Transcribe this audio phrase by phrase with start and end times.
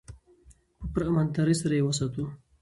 [0.79, 2.23] په پوره امانتدارۍ سره یې وساتو.